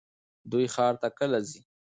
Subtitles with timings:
[0.51, 1.61] دوی ښار ته کله ځي؟